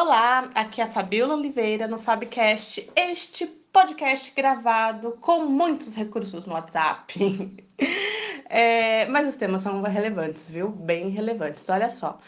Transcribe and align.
Olá, 0.00 0.48
aqui 0.54 0.80
é 0.80 0.84
a 0.84 0.88
Fabiola 0.88 1.34
Oliveira 1.34 1.88
no 1.88 1.98
Fabcast, 1.98 2.88
este 2.94 3.48
podcast 3.48 4.32
gravado 4.32 5.10
com 5.20 5.40
muitos 5.46 5.96
recursos 5.96 6.46
no 6.46 6.54
WhatsApp. 6.54 7.14
É, 8.50 9.04
mas 9.06 9.28
os 9.28 9.36
temas 9.36 9.60
são 9.60 9.82
relevantes, 9.82 10.48
viu? 10.48 10.70
Bem 10.70 11.10
relevantes. 11.10 11.68
Olha 11.68 11.90
só. 11.90 12.18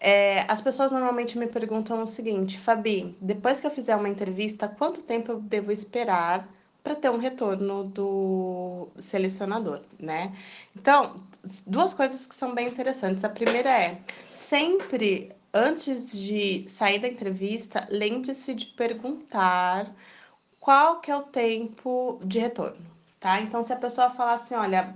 É, 0.00 0.44
as 0.48 0.60
pessoas 0.60 0.90
normalmente 0.90 1.38
me 1.38 1.46
perguntam 1.46 2.02
o 2.02 2.06
seguinte, 2.06 2.58
Fabi, 2.58 3.16
depois 3.20 3.60
que 3.60 3.66
eu 3.68 3.70
fizer 3.70 3.94
uma 3.94 4.08
entrevista, 4.08 4.66
quanto 4.66 5.02
tempo 5.02 5.30
eu 5.30 5.40
devo 5.40 5.70
esperar 5.70 6.48
para 6.82 6.96
ter 6.96 7.10
um 7.10 7.18
retorno 7.18 7.84
do 7.84 8.88
selecionador, 8.98 9.82
né? 10.00 10.34
Então, 10.74 11.22
duas 11.64 11.94
coisas 11.94 12.26
que 12.26 12.34
são 12.34 12.56
bem 12.56 12.66
interessantes. 12.66 13.22
A 13.22 13.28
primeira 13.28 13.70
é 13.70 14.00
sempre 14.32 15.30
antes 15.52 16.12
de 16.12 16.68
sair 16.68 17.00
da 17.00 17.08
entrevista, 17.08 17.86
lembre-se 17.90 18.54
de 18.54 18.66
perguntar 18.66 19.94
qual 20.60 21.00
que 21.00 21.10
é 21.10 21.16
o 21.16 21.22
tempo 21.22 22.20
de 22.24 22.38
retorno, 22.38 22.84
tá? 23.18 23.40
Então, 23.40 23.62
se 23.62 23.72
a 23.72 23.76
pessoa 23.76 24.10
falar 24.10 24.34
assim, 24.34 24.54
olha, 24.54 24.94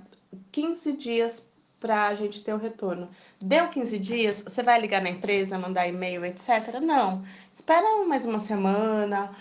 15 0.51 0.93
dias 0.97 1.49
para 1.83 2.07
a 2.07 2.15
gente 2.15 2.43
ter 2.43 2.55
o 2.55 2.59
retorno. 2.59 3.09
Deu 3.41 3.69
15 3.69 3.99
dias, 3.99 4.43
você 4.43 4.63
vai 4.63 4.81
ligar 4.81 5.03
na 5.03 5.11
empresa, 5.11 5.59
mandar 5.59 5.89
e-mail, 5.89 6.25
etc? 6.25 6.79
Não. 6.81 7.25
Espera 7.53 8.07
mais 8.07 8.25
uma 8.25 8.39
semana, 8.39 9.35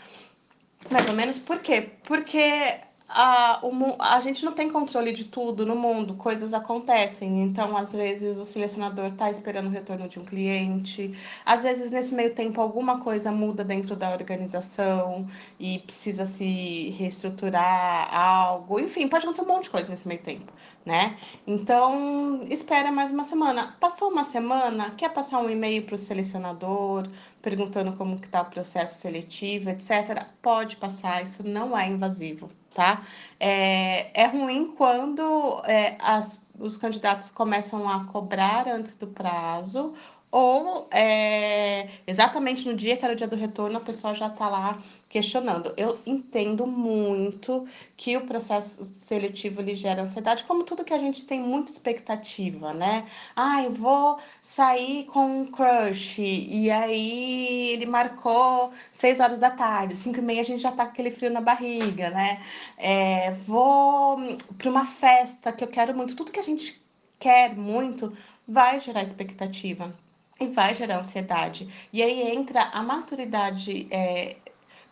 mais 0.90 1.08
ou 1.08 1.14
menos. 1.14 1.38
Por 1.38 1.60
quê? 1.60 1.92
Porque 2.04 2.80
a, 3.14 3.60
o, 3.64 3.96
a 4.00 4.20
gente 4.22 4.44
não 4.46 4.54
tem 4.54 4.70
controle 4.72 5.12
de 5.12 5.26
tudo 5.26 5.66
no 5.66 5.76
mundo, 5.76 6.16
coisas 6.16 6.54
acontecem. 6.54 7.42
Então, 7.44 7.76
às 7.76 7.94
vezes, 7.94 8.40
o 8.40 8.46
selecionador 8.46 9.08
está 9.08 9.30
esperando 9.30 9.68
o 9.68 9.70
retorno 9.70 10.08
de 10.08 10.20
um 10.20 10.26
cliente, 10.26 11.14
às 11.46 11.64
vezes, 11.64 11.92
nesse 11.92 12.14
meio 12.16 12.34
tempo, 12.34 12.62
alguma 12.62 13.00
coisa 13.00 13.32
muda 13.32 13.64
dentro 13.64 13.96
da 13.96 14.12
organização 14.12 15.28
e 15.60 15.80
precisa 15.80 16.26
se 16.26 16.90
reestruturar 16.98 18.14
algo. 18.14 18.80
Enfim, 18.80 19.08
pode 19.08 19.26
acontecer 19.26 19.46
um 19.46 19.54
monte 19.54 19.64
de 19.64 19.70
coisa 19.72 19.92
nesse 19.92 20.08
meio 20.08 20.22
tempo, 20.22 20.52
né? 20.86 21.18
Então, 21.46 22.42
espera 22.50 22.92
mais 22.92 23.12
uma 23.12 23.24
semana. 23.24 23.76
Passou 23.80 24.10
uma 24.10 24.24
semana, 24.24 24.92
quer 24.92 25.10
passar 25.14 25.40
um 25.40 25.50
e-mail 25.50 25.86
para 25.86 25.96
o 25.96 25.98
selecionador, 25.98 27.08
perguntando 27.42 27.96
como 27.98 28.20
que 28.20 28.28
está 28.28 28.42
o 28.42 28.46
processo 28.46 29.00
seletivo, 29.00 29.70
etc. 29.70 30.26
Pode 30.42 30.78
passar, 30.78 31.24
isso 31.24 31.44
não 31.48 31.78
é 31.78 31.88
invasivo 31.88 32.50
tá? 32.74 33.04
É, 33.40 34.22
é 34.22 34.26
ruim 34.28 34.74
quando 34.76 35.62
é, 35.66 35.98
as, 36.00 36.40
os 36.58 36.78
candidatos 36.78 37.30
começam 37.30 37.88
a 37.90 38.06
cobrar 38.06 38.68
antes 38.68 38.96
do 38.96 39.08
prazo 39.08 39.94
ou 40.32 40.88
é, 40.92 41.90
exatamente 42.08 42.66
no 42.68 42.74
dia 42.74 42.96
que 42.96 43.04
era 43.04 43.14
o 43.14 43.18
dia 43.18 43.28
do 43.28 43.36
retorno, 43.36 43.78
a 43.78 43.82
pessoa 43.82 44.14
já 44.14 44.28
está 44.28 44.48
lá 44.48 44.82
questionando. 45.10 45.74
Eu 45.76 46.00
entendo 46.06 46.66
muito 46.66 47.68
que 47.98 48.16
o 48.16 48.26
processo 48.26 48.86
seletivo 48.94 49.60
ele 49.62 49.76
gera 49.76 50.04
ansiedade, 50.04 50.46
como 50.46 50.64
tudo 50.64 50.86
que 50.86 50.94
a 50.94 50.98
gente 50.98 51.26
tem 51.26 51.42
muita 51.42 51.70
expectativa, 51.72 52.74
né? 52.74 53.06
Ah, 53.36 53.62
eu 53.64 53.72
vou 53.72 54.18
sair 54.42 55.04
com 55.06 55.42
um 55.42 55.46
crush, 55.48 56.20
e 56.20 56.72
aí 56.72 57.72
ele 57.74 57.86
marcou 57.86 58.72
seis 58.92 59.20
horas 59.20 59.40
da 59.40 59.52
tarde, 59.52 59.96
cinco 59.98 60.20
e 60.20 60.22
meia 60.22 60.42
a 60.42 60.46
gente 60.46 60.62
já 60.62 60.72
tá 60.72 60.86
com 60.86 60.92
aquele 60.92 61.12
frio 61.12 61.30
na 61.32 61.42
barriga, 61.42 62.10
né? 62.10 62.42
É, 62.78 63.32
vou 63.32 64.18
para 64.58 64.70
uma 64.70 64.86
festa 64.86 65.52
que 65.52 65.64
eu 65.64 65.68
quero 65.68 65.96
muito, 65.96 66.16
tudo 66.16 66.32
que 66.32 66.40
a 66.40 66.44
gente 66.44 66.82
quer 67.20 67.56
muito 67.56 68.16
vai 68.48 68.80
gerar 68.80 69.02
expectativa 69.02 69.94
e 70.42 70.48
vai 70.48 70.74
gerar 70.74 70.98
ansiedade. 70.98 71.72
E 71.94 72.02
aí 72.02 72.34
entra 72.34 72.64
a 72.64 72.82
maturidade 72.82 73.88
é, 73.92 74.38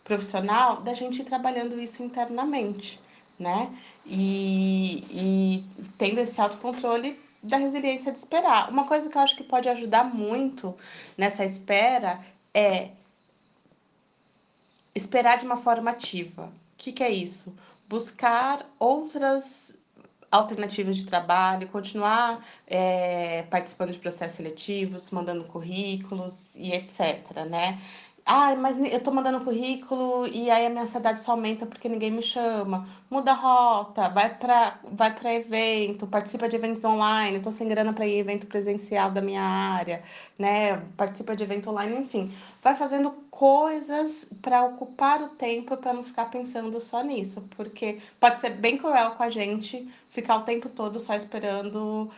profissional 0.04 0.80
da 0.80 0.94
gente 0.94 1.20
ir 1.20 1.24
trabalhando 1.24 1.78
isso 1.80 2.02
internamente, 2.02 3.00
né? 3.38 3.74
E, 4.06 5.02
e 5.10 5.64
tendo 5.98 6.20
esse 6.20 6.40
autocontrole 6.40 7.18
da 7.42 7.56
resiliência 7.56 8.12
de 8.12 8.18
esperar. 8.18 8.70
Uma 8.70 8.84
coisa 8.84 9.08
que 9.10 9.16
eu 9.16 9.22
acho 9.22 9.36
que 9.36 9.42
pode 9.42 9.68
ajudar 9.68 10.04
muito 10.04 10.76
nessa 11.18 11.44
espera 11.44 12.20
é 12.54 12.90
esperar 14.94 15.38
de 15.38 15.44
uma 15.44 15.56
forma 15.56 15.90
ativa. 15.90 16.44
O 16.44 16.52
que, 16.76 16.92
que 16.92 17.02
é 17.02 17.10
isso? 17.10 17.54
Buscar 17.88 18.64
outras 18.78 19.74
alternativas 20.30 20.96
de 20.96 21.06
trabalho, 21.06 21.68
continuar 21.68 22.44
é, 22.66 23.42
participando 23.50 23.92
de 23.92 23.98
processos 23.98 24.36
seletivos, 24.36 25.10
mandando 25.10 25.44
currículos 25.44 26.54
e 26.54 26.72
etc, 26.72 27.44
né? 27.48 27.80
Ah, 28.32 28.54
mas 28.54 28.78
eu 28.78 29.02
tô 29.02 29.10
mandando 29.10 29.44
currículo 29.44 30.24
e 30.28 30.48
aí 30.50 30.64
a 30.64 30.70
minha 30.70 30.82
ansiedade 30.82 31.18
só 31.18 31.32
aumenta 31.32 31.66
porque 31.66 31.88
ninguém 31.88 32.12
me 32.12 32.22
chama. 32.22 32.88
Muda 33.10 33.32
a 33.32 33.34
rota, 33.34 34.08
vai 34.08 34.32
para 34.38 34.78
vai 34.84 35.12
para 35.12 35.34
evento, 35.34 36.06
participa 36.06 36.48
de 36.48 36.54
eventos 36.54 36.84
online, 36.84 37.40
tô 37.40 37.50
sem 37.50 37.66
grana 37.66 37.92
para 37.92 38.06
ir 38.06 38.18
evento 38.20 38.46
presencial 38.46 39.10
da 39.10 39.20
minha 39.20 39.42
área, 39.42 40.04
né? 40.38 40.76
Participa 40.96 41.34
de 41.34 41.42
evento 41.42 41.70
online, 41.70 41.96
enfim. 42.02 42.32
Vai 42.62 42.76
fazendo 42.76 43.10
coisas 43.32 44.30
para 44.40 44.62
ocupar 44.64 45.20
o 45.22 45.30
tempo 45.30 45.76
para 45.76 45.92
não 45.92 46.04
ficar 46.04 46.26
pensando 46.26 46.80
só 46.80 47.02
nisso, 47.02 47.42
porque 47.56 48.00
pode 48.20 48.38
ser 48.38 48.50
bem 48.50 48.78
cruel 48.78 49.10
com 49.12 49.24
a 49.24 49.30
gente 49.30 49.92
ficar 50.08 50.36
o 50.36 50.42
tempo 50.42 50.68
todo 50.68 51.00
só 51.00 51.14
esperando 51.14 52.08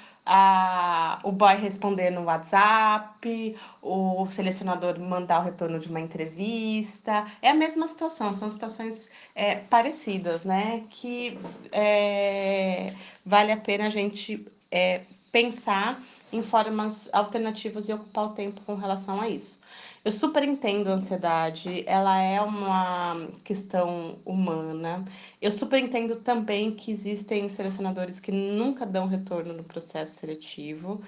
o 1.25 1.33
boy 1.33 1.57
responder 1.57 2.11
no 2.11 2.25
WhatsApp, 2.25 3.57
o 3.81 4.27
selecionador 4.31 4.99
mandar 5.01 5.41
o 5.41 5.45
retorno 5.45 5.79
de 5.79 5.89
uma 5.89 6.01
entrevista. 6.01 7.27
É 7.41 7.51
a 7.51 7.55
mesma 7.55 7.87
situação, 7.87 8.33
são 8.33 8.51
situações 8.51 9.11
é, 9.35 9.57
parecidas, 9.57 10.45
né? 10.45 10.85
Que 10.91 11.39
é, 11.73 12.89
vale 13.25 13.53
a 13.53 13.57
pena 13.57 13.87
a 13.87 13.91
gente 13.91 14.47
é, 14.71 15.03
pensar 15.33 16.01
em 16.31 16.43
formas 16.43 17.09
alternativas 17.13 17.89
e 17.89 17.93
ocupar 17.93 18.27
o 18.27 18.35
tempo 18.35 18.61
com 18.61 18.75
relação 18.75 19.21
a 19.21 19.29
isso. 19.29 19.59
Eu 20.05 20.13
super 20.13 20.45
entendo 20.45 20.89
a 20.89 20.95
ansiedade, 20.95 21.85
ela 21.87 22.21
é 22.21 22.41
uma 22.41 23.29
questão 23.43 24.19
humana. 24.25 25.05
Eu 25.41 25.51
super 25.51 25.79
entendo 25.83 26.17
também 26.17 26.73
que 26.73 26.91
existem 26.91 27.49
selecionadores 27.49 28.21
que 28.21 28.31
nunca 28.31 28.85
dão 28.85 29.07
retorno 29.07 29.53
no 29.55 29.65
processo 29.65 30.19
seletivo, 30.19 31.03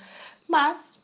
mas 0.49 1.03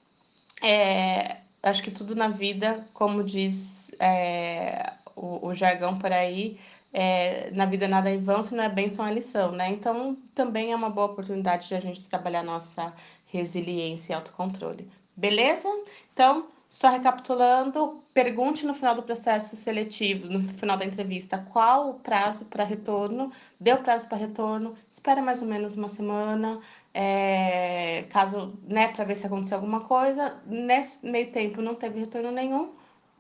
é, 0.63 1.39
acho 1.63 1.83
que 1.83 1.91
tudo 1.91 2.15
na 2.15 2.29
vida, 2.29 2.87
como 2.93 3.25
diz 3.25 3.91
é, 3.99 4.93
o, 5.17 5.49
o, 5.49 5.55
jargão 5.55 5.99
por 5.99 6.13
aí, 6.13 6.59
é, 6.93 7.51
na 7.53 7.67
vida 7.67 7.87
nada 7.89 8.11
é 8.11 8.15
em 8.15 8.23
vão, 8.23 8.43
se 8.43 8.55
não 8.55 8.65
é 8.65 8.89
são 8.89 9.05
a 9.05 9.11
lição, 9.11 9.53
né? 9.53 9.71
Então, 9.71 10.17
também 10.35 10.73
é 10.73 10.77
uma 10.77 10.91
boa 10.91 11.07
oportunidade 11.09 11.69
de 11.69 11.75
a 11.75 11.81
gente 11.81 12.03
trabalhar 12.05 12.43
nossa 12.43 12.93
resiliência 13.27 14.13
e 14.13 14.17
autocontrole. 14.17 14.91
Beleza? 15.17 15.69
Então, 16.13 16.49
só 16.69 16.89
recapitulando, 16.89 18.03
pergunte 18.15 18.65
no 18.65 18.75
final 18.75 18.95
do 18.95 19.03
processo 19.03 19.57
seletivo, 19.57 20.27
no 20.29 20.43
final 20.55 20.77
da 20.77 20.85
entrevista, 20.85 21.39
qual 21.53 21.91
o 21.91 21.95
prazo 21.95 22.45
para 22.47 22.65
retorno, 22.65 23.33
deu 23.59 23.79
prazo 23.79 24.09
para 24.09 24.19
retorno, 24.19 24.77
espera 24.91 25.21
mais 25.21 25.43
ou 25.43 25.49
menos 25.49 25.75
uma 25.75 25.89
semana, 25.89 26.61
é, 26.95 28.05
caso, 28.11 28.59
né, 28.69 28.89
para 28.89 29.05
ver 29.05 29.17
se 29.17 29.27
aconteceu 29.27 29.57
alguma 29.57 29.81
coisa. 29.81 30.41
Nesse 30.47 31.05
meio 31.05 31.31
tempo 31.33 31.61
não 31.61 31.75
teve 31.75 31.99
retorno 32.01 32.31
nenhum, 32.31 32.73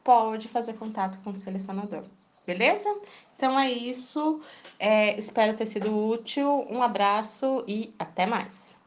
pode 0.04 0.48
fazer 0.48 0.74
contato 0.74 1.18
com 1.22 1.30
o 1.30 1.36
selecionador. 1.36 2.04
Beleza? 2.46 2.88
Então 3.36 3.58
é 3.58 3.70
isso. 3.70 4.40
É, 4.78 5.18
espero 5.18 5.56
ter 5.56 5.66
sido 5.66 5.96
útil. 5.96 6.66
Um 6.70 6.82
abraço 6.82 7.64
e 7.66 7.94
até 7.98 8.26
mais. 8.26 8.79